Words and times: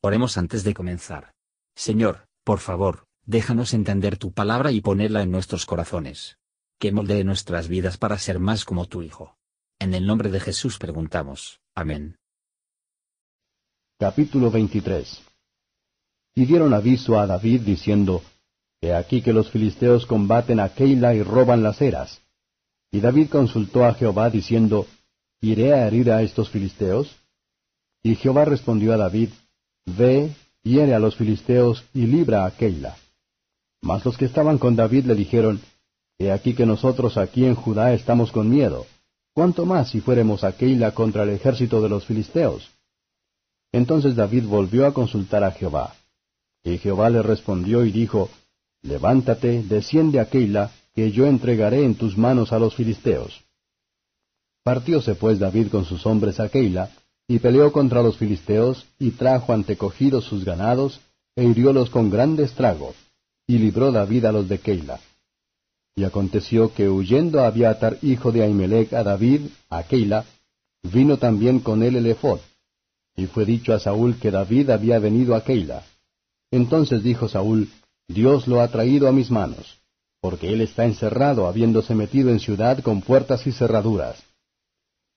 Oremos 0.00 0.38
antes 0.38 0.62
de 0.62 0.74
comenzar. 0.74 1.32
Señor, 1.74 2.28
por 2.44 2.60
favor, 2.60 3.08
déjanos 3.26 3.74
entender 3.74 4.16
tu 4.16 4.32
palabra 4.32 4.70
y 4.70 4.80
ponerla 4.80 5.22
en 5.22 5.32
nuestros 5.32 5.66
corazones. 5.66 6.38
Que 6.78 6.92
moldee 6.92 7.24
nuestras 7.24 7.66
vidas 7.66 7.98
para 7.98 8.16
ser 8.18 8.38
más 8.38 8.64
como 8.64 8.86
tu 8.86 9.02
Hijo. 9.02 9.36
En 9.80 9.94
el 9.94 10.06
nombre 10.06 10.30
de 10.30 10.38
Jesús 10.38 10.78
preguntamos. 10.78 11.60
Amén. 11.74 12.16
Capítulo 13.98 14.52
23 14.52 15.20
Y 16.36 16.46
dieron 16.46 16.74
aviso 16.74 17.18
a 17.18 17.26
David 17.26 17.62
diciendo, 17.62 18.22
He 18.80 18.94
aquí 18.94 19.20
que 19.20 19.32
los 19.32 19.50
filisteos 19.50 20.06
combaten 20.06 20.60
a 20.60 20.68
Keila 20.68 21.14
y 21.14 21.24
roban 21.24 21.64
las 21.64 21.80
eras. 21.82 22.22
Y 22.92 23.00
David 23.00 23.30
consultó 23.30 23.84
a 23.84 23.94
Jehová 23.94 24.30
diciendo, 24.30 24.86
¿Iré 25.40 25.74
a 25.74 25.88
herir 25.88 26.12
a 26.12 26.22
estos 26.22 26.50
filisteos? 26.50 27.16
Y 28.04 28.14
Jehová 28.14 28.44
respondió 28.44 28.92
a 28.92 28.96
David, 28.96 29.30
Ve, 29.96 30.34
hiere 30.62 30.94
a 30.94 30.98
los 30.98 31.16
filisteos 31.16 31.84
y 31.94 32.06
libra 32.06 32.44
a 32.44 32.50
Keila. 32.50 32.96
Mas 33.80 34.04
los 34.04 34.16
que 34.16 34.24
estaban 34.24 34.58
con 34.58 34.76
David 34.76 35.06
le 35.06 35.14
dijeron, 35.14 35.60
He 36.18 36.32
aquí 36.32 36.54
que 36.54 36.66
nosotros 36.66 37.16
aquí 37.16 37.44
en 37.44 37.54
Judá 37.54 37.92
estamos 37.92 38.32
con 38.32 38.50
miedo. 38.50 38.86
¿Cuánto 39.32 39.66
más 39.66 39.90
si 39.90 40.00
fuéremos 40.00 40.42
a 40.42 40.52
Keila 40.52 40.92
contra 40.92 41.22
el 41.22 41.30
ejército 41.30 41.80
de 41.80 41.88
los 41.88 42.04
filisteos? 42.04 42.68
Entonces 43.70 44.16
David 44.16 44.44
volvió 44.46 44.86
a 44.86 44.92
consultar 44.92 45.44
a 45.44 45.52
Jehová. 45.52 45.94
Y 46.64 46.78
Jehová 46.78 47.08
le 47.08 47.22
respondió 47.22 47.84
y 47.84 47.92
dijo, 47.92 48.30
Levántate, 48.82 49.62
desciende 49.62 50.18
a 50.18 50.28
Keila, 50.28 50.72
que 50.94 51.12
yo 51.12 51.26
entregaré 51.26 51.84
en 51.84 51.94
tus 51.94 52.18
manos 52.18 52.52
a 52.52 52.58
los 52.58 52.74
filisteos. 52.74 53.44
Partióse 54.64 55.14
pues 55.14 55.38
David 55.38 55.68
con 55.68 55.84
sus 55.84 56.04
hombres 56.04 56.40
a 56.40 56.48
Keila, 56.48 56.90
y 57.28 57.38
peleó 57.38 57.70
contra 57.72 58.02
los 58.02 58.16
filisteos, 58.16 58.86
y 58.98 59.10
trajo 59.10 59.52
antecogidos 59.52 60.24
sus 60.24 60.46
ganados, 60.46 61.00
e 61.36 61.44
hiriólos 61.44 61.90
con 61.90 62.08
grande 62.10 62.44
estrago, 62.44 62.94
y 63.46 63.58
libró 63.58 63.92
David 63.92 64.24
a 64.24 64.32
los 64.32 64.48
de 64.48 64.58
Keila. 64.58 64.98
Y 65.94 66.04
aconteció 66.04 66.72
que 66.72 66.88
huyendo 66.88 67.44
Abiatar 67.44 67.98
hijo 68.02 68.32
de 68.32 68.42
Ahimelech 68.42 68.94
a 68.94 69.02
David, 69.02 69.42
a 69.68 69.82
Keila, 69.82 70.24
vino 70.82 71.18
también 71.18 71.60
con 71.60 71.82
él 71.82 71.96
el 71.96 72.06
ephod. 72.06 72.40
Y 73.14 73.26
fue 73.26 73.44
dicho 73.44 73.74
a 73.74 73.80
Saúl 73.80 74.16
que 74.18 74.30
David 74.30 74.70
había 74.70 74.98
venido 74.98 75.34
a 75.34 75.44
Keila. 75.44 75.84
Entonces 76.50 77.02
dijo 77.02 77.28
Saúl, 77.28 77.68
Dios 78.06 78.46
lo 78.46 78.62
ha 78.62 78.68
traído 78.68 79.06
a 79.06 79.12
mis 79.12 79.30
manos, 79.30 79.78
porque 80.20 80.52
él 80.52 80.62
está 80.62 80.86
encerrado, 80.86 81.46
habiéndose 81.46 81.94
metido 81.94 82.30
en 82.30 82.40
ciudad 82.40 82.78
con 82.80 83.02
puertas 83.02 83.46
y 83.46 83.52
cerraduras. 83.52 84.27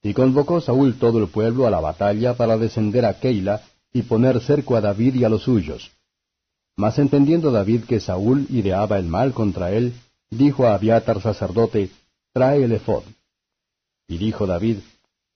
Y 0.04 0.14
convocó 0.14 0.62
Saúl 0.62 0.98
todo 0.98 1.20
el 1.20 1.28
pueblo 1.28 1.68
a 1.68 1.72
la 1.72 1.80
batalla 1.80 2.36
para 2.36 2.58
descender 2.58 3.06
a 3.06 3.20
Keila 3.20 3.62
y 3.94 4.04
poner 4.04 4.40
cerco 4.42 4.76
a 4.76 4.82
David 4.82 5.16
y 5.16 5.24
a 5.24 5.30
los 5.30 5.44
suyos. 5.44 5.92
Mas 6.76 6.98
entendiendo 6.98 7.52
David 7.52 7.84
que 7.84 8.00
Saúl 8.00 8.48
ideaba 8.50 8.98
el 8.98 9.06
mal 9.06 9.34
contra 9.34 9.72
él, 9.72 9.94
dijo 10.30 10.66
a 10.66 10.74
Abiatar 10.74 11.22
sacerdote, 11.22 11.92
Trae 12.34 12.64
el 12.64 12.72
ephod. 12.72 13.04
Y 14.08 14.18
dijo 14.18 14.48
David, 14.48 14.78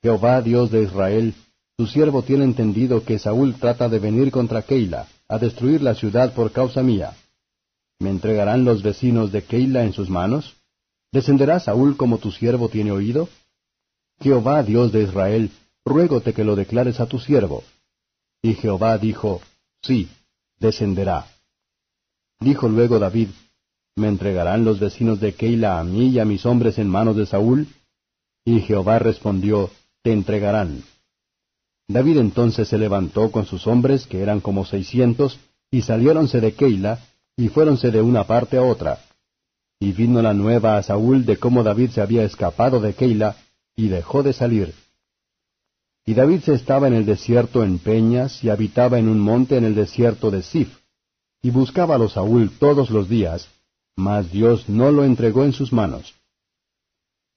Jehová 0.01 0.41
Dios 0.41 0.71
de 0.71 0.83
Israel, 0.83 1.33
tu 1.77 1.87
siervo 1.87 2.23
tiene 2.23 2.45
entendido 2.45 3.03
que 3.03 3.19
Saúl 3.19 3.55
trata 3.55 3.89
de 3.89 3.99
venir 3.99 4.31
contra 4.31 4.61
Keila, 4.61 5.07
a 5.27 5.37
destruir 5.37 5.81
la 5.81 5.93
ciudad 5.93 6.33
por 6.33 6.51
causa 6.51 6.81
mía. 6.81 7.13
¿Me 7.99 8.09
entregarán 8.09 8.63
los 8.63 8.81
vecinos 8.81 9.31
de 9.31 9.43
Keila 9.43 9.83
en 9.83 9.93
sus 9.93 10.09
manos? 10.09 10.55
¿Descenderá 11.11 11.59
Saúl 11.59 11.97
como 11.97 12.17
tu 12.17 12.31
siervo 12.31 12.69
tiene 12.69 12.91
oído? 12.91 13.27
Jehová 14.19 14.63
Dios 14.63 14.91
de 14.91 15.03
Israel, 15.03 15.51
ruégote 15.85 16.33
que 16.33 16.43
lo 16.43 16.55
declares 16.55 16.99
a 16.99 17.05
tu 17.05 17.19
siervo. 17.19 17.63
Y 18.41 18.53
Jehová 18.53 18.97
dijo, 18.97 19.41
Sí, 19.81 20.09
descenderá. 20.59 21.27
Dijo 22.39 22.67
luego 22.67 22.99
David, 22.99 23.29
¿Me 23.97 24.09
entregarán 24.09 24.65
los 24.65 24.79
vecinos 24.79 25.21
de 25.21 25.35
Keila 25.35 25.79
a 25.79 25.83
mí 25.83 26.09
y 26.09 26.19
a 26.19 26.25
mis 26.25 26.45
hombres 26.45 26.77
en 26.79 26.89
manos 26.89 27.15
de 27.15 27.25
Saúl? 27.25 27.67
Y 28.43 28.59
Jehová 28.59 28.99
respondió, 28.99 29.69
Te 30.03 30.11
entregarán. 30.11 30.83
David 31.87 32.17
entonces 32.17 32.67
se 32.67 32.77
levantó 32.77 33.31
con 33.31 33.45
sus 33.45 33.67
hombres, 33.67 34.05
que 34.05 34.21
eran 34.21 34.41
como 34.41 34.65
seiscientos, 34.65 35.39
y 35.71 35.81
saliéronse 35.81 36.41
de 36.41 36.53
Keila, 36.53 36.99
y 37.37 37.47
fuéronse 37.47 37.91
de 37.91 38.01
una 38.01 38.25
parte 38.25 38.57
a 38.57 38.63
otra. 38.63 38.99
Y 39.79 39.91
vino 39.91 40.21
la 40.21 40.33
nueva 40.33 40.77
a 40.77 40.83
Saúl 40.83 41.25
de 41.25 41.37
cómo 41.37 41.63
David 41.63 41.91
se 41.91 42.01
había 42.01 42.23
escapado 42.23 42.81
de 42.81 42.93
Keila, 42.93 43.37
y 43.75 43.87
dejó 43.87 44.23
de 44.23 44.33
salir. 44.33 44.73
Y 46.05 46.13
David 46.13 46.41
se 46.41 46.53
estaba 46.53 46.87
en 46.87 46.93
el 46.93 47.05
desierto 47.05 47.63
en 47.63 47.79
peñas, 47.79 48.43
y 48.43 48.49
habitaba 48.49 48.99
en 48.99 49.09
un 49.09 49.19
monte 49.19 49.57
en 49.57 49.65
el 49.65 49.75
desierto 49.75 50.29
de 50.31 50.43
Sif, 50.43 50.69
y 51.41 51.49
buscábalo 51.49 52.09
Saúl 52.09 52.51
todos 52.59 52.89
los 52.89 53.09
días, 53.09 53.49
mas 53.95 54.31
Dios 54.31 54.69
no 54.69 54.91
lo 54.91 55.03
entregó 55.03 55.43
en 55.43 55.53
sus 55.53 55.73
manos. 55.73 56.13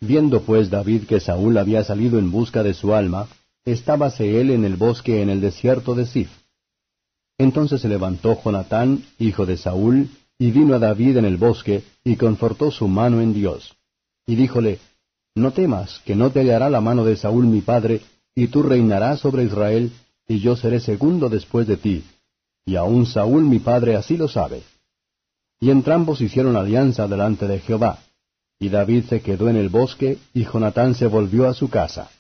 Viendo 0.01 0.43
pues 0.43 0.71
David 0.71 1.05
que 1.07 1.21
Saúl 1.21 1.57
había 1.59 1.83
salido 1.83 2.19
en 2.19 2.31
busca 2.31 2.63
de 2.63 2.75
su 2.75 2.95
alma, 2.95 3.27
estábase 3.65 4.41
él 4.41 4.51
en 4.51 4.65
el 4.65 4.77
bosque 4.77 5.23
en 5.23 5.31
el 5.31 5.41
desierto 5.41 5.95
de 5.95 6.07
Sif. 6.07 6.31
Entonces 7.39 7.81
se 7.81 7.89
levantó 7.89 8.39
Jonatán, 8.43 9.05
hijo 9.19 9.47
de 9.47 9.57
Saúl, 9.57 10.09
y 10.39 10.51
vino 10.51 10.75
a 10.75 10.79
David 10.79 11.17
en 11.17 11.25
el 11.25 11.37
bosque, 11.37 11.83
y 12.05 12.17
confortó 12.17 12.71
su 12.71 12.87
mano 12.87 13.21
en 13.21 13.33
Dios. 13.33 13.75
Y 14.27 14.35
díjole, 14.35 14.79
No 15.39 15.53
temas, 15.53 16.01
que 16.05 16.17
no 16.17 16.31
te 16.31 16.41
hallará 16.41 16.69
la 16.69 16.81
mano 16.81 17.05
de 17.05 17.17
Saúl 17.17 17.47
mi 17.47 17.61
padre, 17.61 18.01
y 18.35 18.49
tú 18.49 18.65
reinarás 18.65 19.21
sobre 19.21 19.45
Israel, 19.45 19.93
y 20.27 20.41
yo 20.41 20.57
seré 20.57 20.81
segundo 20.81 21.29
después 21.29 21.69
de 21.69 21.77
ti. 21.77 22.05
Y 22.67 22.75
aun 22.75 23.07
Saúl 23.07 23.45
mi 23.45 23.61
padre 23.61 23.95
así 23.95 24.17
lo 24.17 24.27
sabe. 24.27 24.65
Y 25.61 25.71
entrambos 25.71 26.21
hicieron 26.21 26.57
alianza 26.57 27.07
delante 27.07 27.47
de 27.47 27.61
Jehová. 27.61 28.01
Y 28.59 28.69
David 28.69 29.05
se 29.05 29.21
quedó 29.21 29.49
en 29.49 29.55
el 29.55 29.69
bosque, 29.69 30.19
y 30.35 30.45
Jonatán 30.45 30.97
se 30.97 31.07
volvió 31.07 31.47
a 31.47 31.55
su 31.55 31.71
casa. 31.71 32.11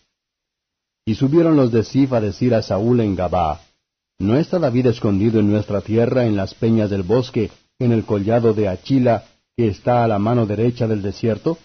Y 1.04 1.16
subieron 1.16 1.56
los 1.56 1.72
de 1.72 1.82
Sif 1.82 2.12
a 2.12 2.20
decir 2.20 2.54
a 2.54 2.62
Saúl 2.62 3.00
en 3.00 3.16
Gabá, 3.16 3.60
¿No 4.20 4.36
está 4.36 4.60
David 4.60 4.86
escondido 4.86 5.40
en 5.40 5.50
nuestra 5.50 5.80
tierra 5.80 6.24
en 6.24 6.36
las 6.36 6.54
peñas 6.54 6.88
del 6.88 7.02
bosque, 7.02 7.50
en 7.80 7.90
el 7.90 8.04
collado 8.04 8.54
de 8.54 8.68
Achila, 8.68 9.24
que 9.56 9.66
está 9.66 10.04
a 10.04 10.08
la 10.08 10.20
mano 10.20 10.46
derecha 10.46 10.86
del 10.86 11.02
desierto? 11.02 11.58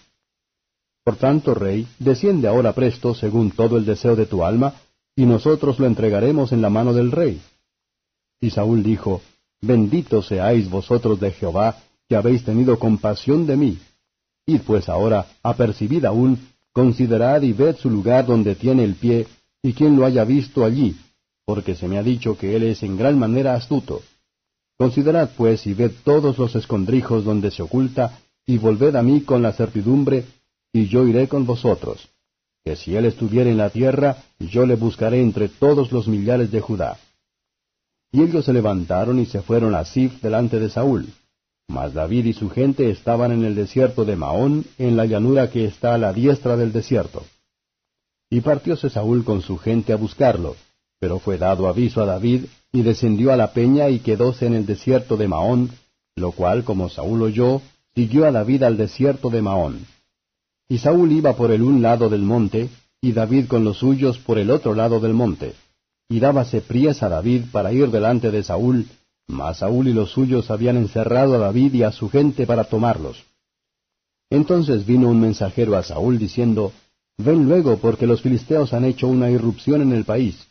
Por 1.04 1.16
tanto, 1.16 1.54
rey, 1.54 1.86
desciende 1.98 2.48
ahora 2.48 2.72
presto 2.72 3.14
según 3.14 3.50
todo 3.50 3.76
el 3.76 3.84
deseo 3.84 4.16
de 4.16 4.24
tu 4.24 4.42
alma, 4.42 4.74
y 5.14 5.26
nosotros 5.26 5.78
lo 5.78 5.86
entregaremos 5.86 6.50
en 6.52 6.62
la 6.62 6.70
mano 6.70 6.94
del 6.94 7.12
rey. 7.12 7.40
Y 8.40 8.50
Saúl 8.50 8.82
dijo, 8.82 9.20
Bendito 9.60 10.22
seáis 10.22 10.68
vosotros 10.68 11.20
de 11.20 11.30
Jehová, 11.30 11.76
que 12.08 12.16
habéis 12.16 12.44
tenido 12.44 12.78
compasión 12.78 13.46
de 13.46 13.56
mí. 13.56 13.78
Id 14.46 14.62
pues 14.62 14.88
ahora, 14.88 15.26
apercibid 15.42 16.04
aún, 16.04 16.38
considerad 16.72 17.42
y 17.42 17.52
ved 17.52 17.76
su 17.76 17.90
lugar 17.90 18.26
donde 18.26 18.54
tiene 18.54 18.84
el 18.84 18.94
pie, 18.94 19.26
y 19.62 19.72
quien 19.72 19.96
lo 19.96 20.04
haya 20.04 20.24
visto 20.24 20.64
allí, 20.64 20.96
porque 21.46 21.74
se 21.74 21.86
me 21.88 21.98
ha 21.98 22.02
dicho 22.02 22.36
que 22.36 22.56
él 22.56 22.64
es 22.64 22.82
en 22.82 22.96
gran 22.96 23.18
manera 23.18 23.54
astuto. 23.54 24.02
Considerad 24.76 25.30
pues 25.36 25.66
y 25.66 25.74
ved 25.74 25.92
todos 26.02 26.36
los 26.38 26.54
escondrijos 26.56 27.24
donde 27.24 27.50
se 27.50 27.62
oculta, 27.62 28.18
y 28.46 28.58
volved 28.58 28.96
a 28.96 29.02
mí 29.02 29.22
con 29.22 29.40
la 29.40 29.52
certidumbre, 29.52 30.26
y 30.74 30.88
yo 30.88 31.06
iré 31.06 31.28
con 31.28 31.46
vosotros. 31.46 32.08
Que 32.64 32.74
si 32.74 32.96
él 32.96 33.06
estuviera 33.06 33.48
en 33.48 33.58
la 33.58 33.70
tierra, 33.70 34.16
yo 34.40 34.66
le 34.66 34.74
buscaré 34.74 35.22
entre 35.22 35.48
todos 35.48 35.92
los 35.92 36.08
millares 36.08 36.50
de 36.50 36.60
Judá. 36.60 36.98
Y 38.10 38.22
ellos 38.22 38.44
se 38.44 38.52
levantaron 38.52 39.20
y 39.20 39.26
se 39.26 39.40
fueron 39.40 39.74
a 39.74 39.84
Sif 39.84 40.20
delante 40.20 40.58
de 40.58 40.68
Saúl. 40.68 41.06
Mas 41.68 41.94
David 41.94 42.26
y 42.26 42.32
su 42.32 42.50
gente 42.50 42.90
estaban 42.90 43.30
en 43.30 43.44
el 43.44 43.54
desierto 43.54 44.04
de 44.04 44.16
Maón, 44.16 44.66
en 44.76 44.96
la 44.96 45.06
llanura 45.06 45.48
que 45.48 45.64
está 45.64 45.94
a 45.94 45.98
la 45.98 46.12
diestra 46.12 46.56
del 46.56 46.72
desierto. 46.72 47.24
Y 48.28 48.40
partióse 48.40 48.90
Saúl 48.90 49.24
con 49.24 49.42
su 49.42 49.56
gente 49.58 49.92
a 49.92 49.96
buscarlo, 49.96 50.56
pero 50.98 51.20
fue 51.20 51.38
dado 51.38 51.68
aviso 51.68 52.02
a 52.02 52.06
David, 52.06 52.46
y 52.72 52.82
descendió 52.82 53.32
a 53.32 53.36
la 53.36 53.52
peña 53.52 53.88
y 53.90 54.00
quedóse 54.00 54.46
en 54.46 54.54
el 54.54 54.66
desierto 54.66 55.16
de 55.16 55.28
Maón, 55.28 55.70
lo 56.16 56.32
cual, 56.32 56.64
como 56.64 56.88
Saúl 56.88 57.22
oyó, 57.22 57.62
siguió 57.94 58.26
a 58.26 58.32
David 58.32 58.64
al 58.64 58.76
desierto 58.76 59.30
de 59.30 59.40
Maón. 59.40 59.93
Y 60.68 60.78
Saúl 60.78 61.12
iba 61.12 61.36
por 61.36 61.50
el 61.50 61.62
un 61.62 61.82
lado 61.82 62.08
del 62.08 62.22
monte, 62.22 62.68
y 63.00 63.12
David 63.12 63.48
con 63.48 63.64
los 63.64 63.78
suyos 63.78 64.18
por 64.18 64.38
el 64.38 64.50
otro 64.50 64.74
lado 64.74 64.98
del 65.00 65.12
monte. 65.12 65.54
Y 66.08 66.20
dábase 66.20 66.60
priesa 66.60 67.06
a 67.06 67.10
David 67.10 67.44
para 67.52 67.72
ir 67.72 67.90
delante 67.90 68.30
de 68.30 68.42
Saúl, 68.42 68.86
mas 69.26 69.58
Saúl 69.58 69.88
y 69.88 69.92
los 69.92 70.10
suyos 70.10 70.50
habían 70.50 70.76
encerrado 70.76 71.34
a 71.34 71.38
David 71.38 71.74
y 71.74 71.82
a 71.82 71.92
su 71.92 72.08
gente 72.08 72.46
para 72.46 72.64
tomarlos. 72.64 73.24
Entonces 74.30 74.86
vino 74.86 75.08
un 75.08 75.20
mensajero 75.20 75.76
a 75.76 75.82
Saúl 75.82 76.18
diciendo, 76.18 76.72
Ven 77.16 77.46
luego, 77.46 77.78
porque 77.78 78.06
los 78.06 78.22
filisteos 78.22 78.72
han 78.72 78.84
hecho 78.84 79.06
una 79.06 79.30
irrupción 79.30 79.82
en 79.82 79.92
el 79.92 80.04
país. 80.04 80.48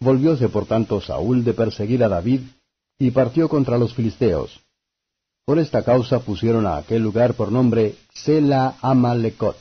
Volvióse 0.00 0.48
por 0.48 0.66
tanto 0.66 1.00
Saúl 1.00 1.44
de 1.44 1.54
perseguir 1.54 2.04
a 2.04 2.08
David, 2.08 2.40
y 2.98 3.10
partió 3.10 3.48
contra 3.48 3.78
los 3.78 3.94
filisteos. 3.94 4.63
Por 5.44 5.58
esta 5.58 5.84
causa 5.84 6.20
pusieron 6.20 6.66
a 6.66 6.78
aquel 6.78 7.02
lugar 7.02 7.34
por 7.34 7.52
nombre 7.52 7.96
Sela 8.14 8.76
Amalekot. 8.80 9.56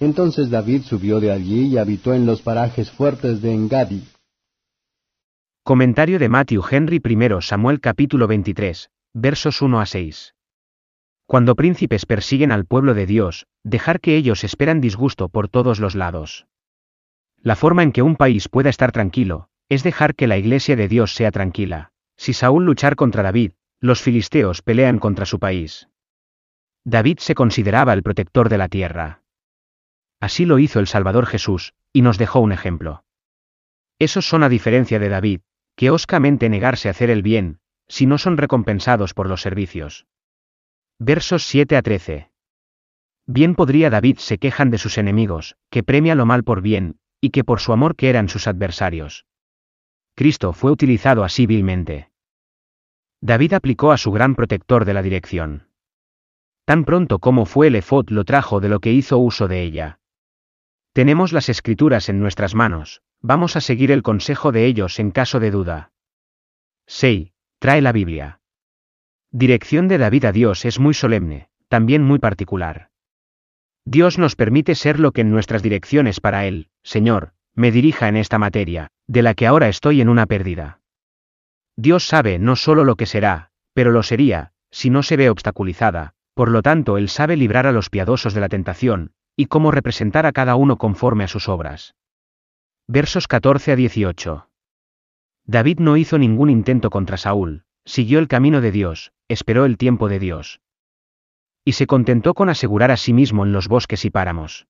Entonces 0.00 0.48
David 0.48 0.82
subió 0.84 1.20
de 1.20 1.30
allí 1.30 1.66
y 1.66 1.76
habitó 1.76 2.14
en 2.14 2.24
los 2.24 2.40
parajes 2.40 2.90
fuertes 2.90 3.42
de 3.42 3.52
Engadi. 3.52 4.04
Comentario 5.62 6.18
de 6.18 6.30
Matthew 6.30 6.62
Henry 6.70 7.02
I 7.04 7.42
Samuel 7.42 7.80
capítulo 7.80 8.26
23, 8.26 8.90
versos 9.12 9.60
1 9.60 9.80
a 9.80 9.84
6. 9.84 10.34
Cuando 11.26 11.56
príncipes 11.56 12.06
persiguen 12.06 12.50
al 12.50 12.64
pueblo 12.64 12.94
de 12.94 13.04
Dios, 13.04 13.46
dejar 13.64 14.00
que 14.00 14.16
ellos 14.16 14.44
esperan 14.44 14.80
disgusto 14.80 15.28
por 15.28 15.50
todos 15.50 15.78
los 15.78 15.94
lados. 15.94 16.46
La 17.42 17.54
forma 17.54 17.82
en 17.82 17.92
que 17.92 18.00
un 18.00 18.16
país 18.16 18.48
pueda 18.48 18.70
estar 18.70 18.92
tranquilo, 18.92 19.50
es 19.68 19.82
dejar 19.82 20.14
que 20.14 20.26
la 20.26 20.38
iglesia 20.38 20.74
de 20.74 20.88
Dios 20.88 21.14
sea 21.14 21.30
tranquila. 21.30 21.92
Si 22.16 22.32
Saúl 22.32 22.64
luchar 22.64 22.96
contra 22.96 23.22
David, 23.22 23.52
los 23.80 24.02
filisteos 24.02 24.62
pelean 24.62 24.98
contra 24.98 25.24
su 25.24 25.38
país. 25.38 25.88
David 26.84 27.18
se 27.18 27.34
consideraba 27.34 27.92
el 27.92 28.02
protector 28.02 28.48
de 28.48 28.58
la 28.58 28.68
tierra. 28.68 29.22
Así 30.20 30.46
lo 30.46 30.58
hizo 30.58 30.80
el 30.80 30.86
Salvador 30.86 31.26
Jesús, 31.26 31.74
y 31.92 32.02
nos 32.02 32.18
dejó 32.18 32.40
un 32.40 32.52
ejemplo. 32.52 33.04
Esos 33.98 34.28
son 34.28 34.42
a 34.42 34.48
diferencia 34.48 34.98
de 34.98 35.08
David, 35.08 35.40
que 35.76 35.90
oscamente 35.90 36.48
negarse 36.48 36.88
a 36.88 36.90
hacer 36.90 37.10
el 37.10 37.22
bien, 37.22 37.60
si 37.86 38.06
no 38.06 38.18
son 38.18 38.36
recompensados 38.36 39.14
por 39.14 39.28
los 39.28 39.42
servicios. 39.42 40.06
Versos 40.98 41.44
7 41.44 41.76
a 41.76 41.82
13. 41.82 42.30
Bien 43.26 43.54
podría 43.54 43.90
David 43.90 44.18
se 44.18 44.38
quejan 44.38 44.70
de 44.70 44.78
sus 44.78 44.98
enemigos, 44.98 45.56
que 45.70 45.82
premia 45.82 46.14
lo 46.14 46.26
mal 46.26 46.42
por 46.42 46.62
bien, 46.62 46.98
y 47.20 47.30
que 47.30 47.44
por 47.44 47.60
su 47.60 47.72
amor 47.72 47.94
que 47.94 48.08
eran 48.08 48.28
sus 48.28 48.46
adversarios. 48.46 49.26
Cristo 50.14 50.52
fue 50.52 50.72
utilizado 50.72 51.22
así 51.22 51.46
vilmente. 51.46 52.07
David 53.20 53.54
aplicó 53.54 53.92
a 53.92 53.98
su 53.98 54.12
gran 54.12 54.34
protector 54.34 54.84
de 54.84 54.94
la 54.94 55.02
dirección. 55.02 55.68
Tan 56.64 56.84
pronto 56.84 57.18
como 57.18 57.46
fue 57.46 57.68
el 57.68 57.76
efod 57.76 58.10
lo 58.10 58.24
trajo 58.24 58.60
de 58.60 58.68
lo 58.68 58.80
que 58.80 58.92
hizo 58.92 59.18
uso 59.18 59.48
de 59.48 59.62
ella. 59.62 59.98
Tenemos 60.92 61.32
las 61.32 61.48
escrituras 61.48 62.08
en 62.08 62.20
nuestras 62.20 62.54
manos, 62.54 63.02
vamos 63.20 63.56
a 63.56 63.60
seguir 63.60 63.90
el 63.90 64.02
consejo 64.02 64.52
de 64.52 64.66
ellos 64.66 64.98
en 64.98 65.10
caso 65.10 65.40
de 65.40 65.50
duda. 65.50 65.92
6. 66.86 67.32
Trae 67.58 67.82
la 67.82 67.92
Biblia. 67.92 68.40
Dirección 69.30 69.88
de 69.88 69.98
David 69.98 70.24
a 70.26 70.32
Dios 70.32 70.64
es 70.64 70.78
muy 70.78 70.94
solemne, 70.94 71.48
también 71.68 72.02
muy 72.02 72.18
particular. 72.18 72.90
Dios 73.84 74.18
nos 74.18 74.36
permite 74.36 74.74
ser 74.74 75.00
lo 75.00 75.12
que 75.12 75.22
en 75.22 75.30
nuestras 75.30 75.62
direcciones 75.62 76.20
para 76.20 76.46
Él, 76.46 76.68
Señor, 76.82 77.32
me 77.54 77.72
dirija 77.72 78.08
en 78.08 78.16
esta 78.16 78.38
materia, 78.38 78.88
de 79.06 79.22
la 79.22 79.34
que 79.34 79.46
ahora 79.46 79.68
estoy 79.68 80.00
en 80.00 80.08
una 80.08 80.26
pérdida. 80.26 80.80
Dios 81.80 82.08
sabe 82.08 82.40
no 82.40 82.56
solo 82.56 82.82
lo 82.82 82.96
que 82.96 83.06
será, 83.06 83.50
pero 83.72 83.92
lo 83.92 84.02
sería, 84.02 84.50
si 84.72 84.90
no 84.90 85.04
se 85.04 85.16
ve 85.16 85.30
obstaculizada, 85.30 86.12
por 86.34 86.50
lo 86.50 86.60
tanto 86.60 86.98
Él 86.98 87.08
sabe 87.08 87.36
librar 87.36 87.68
a 87.68 87.72
los 87.72 87.88
piadosos 87.88 88.34
de 88.34 88.40
la 88.40 88.48
tentación, 88.48 89.12
y 89.36 89.46
cómo 89.46 89.70
representar 89.70 90.26
a 90.26 90.32
cada 90.32 90.56
uno 90.56 90.76
conforme 90.76 91.22
a 91.22 91.28
sus 91.28 91.48
obras. 91.48 91.94
Versos 92.88 93.28
14 93.28 93.70
a 93.70 93.76
18. 93.76 94.50
David 95.44 95.78
no 95.78 95.96
hizo 95.96 96.18
ningún 96.18 96.50
intento 96.50 96.90
contra 96.90 97.16
Saúl, 97.16 97.62
siguió 97.84 98.18
el 98.18 98.26
camino 98.26 98.60
de 98.60 98.72
Dios, 98.72 99.12
esperó 99.28 99.64
el 99.64 99.78
tiempo 99.78 100.08
de 100.08 100.18
Dios. 100.18 100.60
Y 101.64 101.74
se 101.74 101.86
contentó 101.86 102.34
con 102.34 102.48
asegurar 102.48 102.90
a 102.90 102.96
sí 102.96 103.12
mismo 103.12 103.44
en 103.44 103.52
los 103.52 103.68
bosques 103.68 104.04
y 104.04 104.10
páramos. 104.10 104.66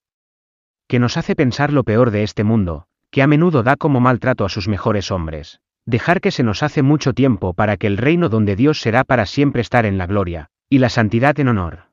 Que 0.87 0.99
nos 0.99 1.17
hace 1.17 1.35
pensar 1.35 1.73
lo 1.73 1.85
peor 1.85 2.11
de 2.11 2.23
este 2.23 2.45
mundo, 2.45 2.87
que 3.11 3.23
a 3.23 3.27
menudo 3.27 3.63
da 3.63 3.77
como 3.77 3.99
maltrato 3.99 4.45
a 4.45 4.51
sus 4.51 4.69
mejores 4.69 5.11
hombres. 5.11 5.63
Dejar 5.89 6.21
que 6.21 6.33
se 6.33 6.43
nos 6.43 6.63
hace 6.63 6.83
mucho 6.83 7.15
tiempo 7.15 7.55
para 7.55 7.79
que 7.79 7.87
el 7.87 7.97
reino 7.97 8.29
donde 8.29 8.57
Dios 8.57 8.79
será 8.79 9.05
para 9.05 9.25
siempre 9.25 9.63
estar 9.63 9.87
en 9.87 9.97
la 9.97 10.07
gloria, 10.07 10.51
y 10.69 10.81
la 10.81 10.91
santidad 10.91 11.41
en 11.41 11.49
honor. 11.49 11.85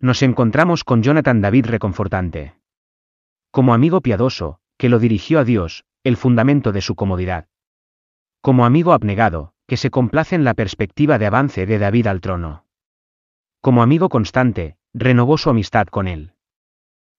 Nos 0.00 0.20
encontramos 0.20 0.82
con 0.82 1.04
Jonathan 1.04 1.40
David 1.40 1.66
reconfortante. 1.66 2.56
Como 3.52 3.72
amigo 3.72 4.00
piadoso, 4.00 4.58
que 4.76 4.88
lo 4.88 4.98
dirigió 4.98 5.38
a 5.38 5.44
Dios, 5.44 5.84
el 6.02 6.16
fundamento 6.16 6.72
de 6.72 6.80
su 6.80 6.96
comodidad. 6.96 7.46
Como 8.40 8.66
amigo 8.66 8.92
abnegado, 8.92 9.52
que 9.68 9.76
se 9.76 9.90
complace 9.90 10.34
en 10.34 10.42
la 10.42 10.54
perspectiva 10.54 11.18
de 11.18 11.26
avance 11.26 11.66
de 11.66 11.78
David 11.78 12.08
al 12.08 12.20
trono. 12.20 12.64
Como 13.60 13.84
amigo 13.84 14.08
constante, 14.08 14.76
renovó 14.92 15.38
su 15.38 15.50
amistad 15.50 15.86
con 15.86 16.08
él. 16.08 16.32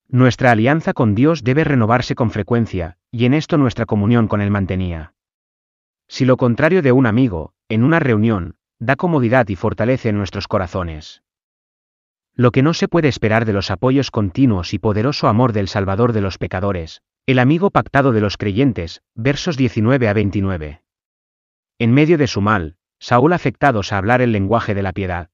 Nuestra 0.10 0.52
alianza 0.52 0.92
con 0.92 1.16
Dios 1.16 1.46
debe 1.46 1.64
renovarse 1.64 2.16
con 2.16 2.32
frecuencia, 2.32 2.98
y 3.12 3.24
en 3.24 3.34
esto 3.34 3.58
nuestra 3.58 3.86
comunión 3.86 4.28
con 4.28 4.42
Él 4.42 4.52
mantenía. 4.52 5.14
Si 6.10 6.26
lo 6.26 6.36
contrario 6.36 6.82
de 6.82 6.92
un 6.92 7.06
amigo, 7.06 7.54
en 7.70 7.86
una 7.86 8.00
reunión, 8.00 8.58
da 8.80 8.98
comodidad 8.98 9.48
y 9.48 9.56
fortalece 9.56 10.12
nuestros 10.12 10.50
corazones. 10.50 11.24
Lo 12.36 12.52
que 12.52 12.64
no 12.64 12.74
se 12.74 12.90
puede 12.90 13.08
esperar 13.08 13.46
de 13.46 13.54
los 13.54 13.72
apoyos 13.72 14.12
continuos 14.12 14.74
y 14.74 14.80
poderoso 14.80 15.30
amor 15.30 15.54
del 15.54 15.70
Salvador 15.70 16.12
de 16.12 16.20
los 16.20 16.38
pecadores, 16.38 17.02
el 17.26 17.40
amigo 17.40 17.70
pactado 17.70 18.12
de 18.12 18.20
los 18.20 18.36
creyentes, 18.36 19.02
versos 19.16 19.56
19 19.56 20.10
a 20.10 20.14
29 20.14 20.82
en 21.80 21.94
medio 21.94 22.18
de 22.18 22.28
su 22.28 22.42
mal, 22.42 22.76
Saúl 23.00 23.32
afectados 23.32 23.94
a 23.94 23.98
hablar 23.98 24.22
el 24.22 24.34
lenguaje 24.34 24.76
de 24.76 24.84
la 24.84 24.92
piedad. 24.92 25.30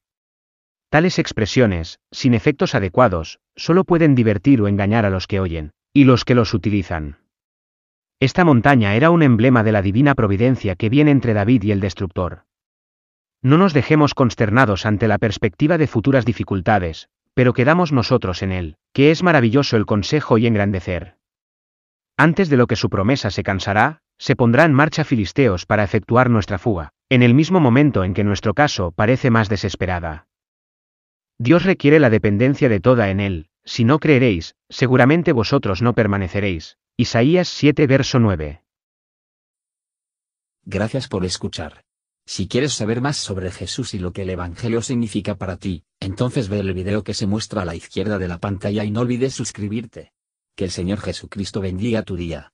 Tales 0.89 1.17
expresiones, 1.17 1.99
sin 2.11 2.35
efectos 2.35 2.75
adecuados, 2.75 3.39
solo 3.55 3.83
pueden 3.83 4.13
divertir 4.13 4.61
o 4.61 4.67
engañar 4.67 5.05
a 5.05 5.09
los 5.09 5.25
que 5.25 5.39
oyen, 5.39 5.71
y 5.91 6.03
los 6.03 6.23
que 6.23 6.35
los 6.35 6.53
utilizan. 6.53 7.17
Esta 8.19 8.45
montaña 8.45 8.95
era 8.95 9.09
un 9.09 9.23
emblema 9.23 9.63
de 9.63 9.73
la 9.73 9.81
divina 9.81 10.15
providencia 10.15 10.75
que 10.75 10.89
viene 10.89 11.11
entre 11.11 11.33
David 11.33 11.63
y 11.63 11.71
el 11.71 11.81
destructor. 11.81 12.45
No 13.41 13.57
nos 13.57 13.73
dejemos 13.73 14.13
consternados 14.13 14.85
ante 14.85 15.07
la 15.07 15.17
perspectiva 15.17 15.77
de 15.77 15.87
futuras 15.87 16.25
dificultades, 16.25 17.09
pero 17.33 17.53
quedamos 17.53 17.91
nosotros 17.91 18.41
en 18.41 18.51
él, 18.53 18.77
que 18.93 19.11
es 19.11 19.21
maravilloso 19.21 19.75
el 19.75 19.85
consejo 19.85 20.37
y 20.37 20.47
engrandecer. 20.47 21.17
Antes 22.17 22.49
de 22.49 22.57
lo 22.57 22.67
que 22.67 22.77
su 22.77 22.89
promesa 22.89 23.29
se 23.29 23.43
cansará, 23.43 23.99
se 24.17 24.37
pondrá 24.37 24.63
en 24.63 24.73
marcha 24.73 25.03
filisteos 25.03 25.65
para 25.65 25.83
efectuar 25.83 26.29
nuestra 26.29 26.57
fuga, 26.57 26.93
en 27.09 27.21
el 27.21 27.33
mismo 27.33 27.59
momento 27.59 28.05
en 28.05 28.13
que 28.13 28.23
nuestro 28.23 28.53
caso 28.53 28.91
parece 28.91 29.29
más 29.29 29.49
desesperada. 29.49 30.27
Dios 31.37 31.65
requiere 31.65 31.99
la 31.99 32.09
dependencia 32.09 32.69
de 32.69 32.79
toda 32.79 33.09
en 33.09 33.19
Él, 33.19 33.47
si 33.65 33.83
no 33.83 33.99
creeréis, 33.99 34.55
seguramente 34.69 35.33
vosotros 35.33 35.81
no 35.81 35.93
permaneceréis. 35.93 36.77
Isaías 36.97 37.49
7 37.49 37.87
verso 37.87 38.19
9. 38.19 38.63
Gracias 40.63 41.09
por 41.09 41.25
escuchar. 41.25 41.83
Si 42.25 42.47
quieres 42.47 42.71
saber 42.71 43.01
más 43.01 43.17
sobre 43.17 43.51
Jesús 43.51 43.93
y 43.93 43.99
lo 43.99 44.13
que 44.13 44.21
el 44.21 44.29
Evangelio 44.29 44.81
significa 44.81 45.35
para 45.35 45.57
ti, 45.57 45.83
entonces 45.99 46.47
ve 46.47 46.59
el 46.59 46.73
video 46.73 47.03
que 47.03 47.13
se 47.13 47.27
muestra 47.27 47.63
a 47.63 47.65
la 47.65 47.75
izquierda 47.75 48.17
de 48.17 48.29
la 48.29 48.37
pantalla 48.37 48.85
y 48.85 48.91
no 48.91 49.01
olvides 49.01 49.33
suscribirte. 49.33 50.13
Que 50.55 50.63
el 50.63 50.71
Señor 50.71 51.01
Jesucristo 51.01 51.59
bendiga 51.59 52.03
tu 52.03 52.15
día. 52.15 52.53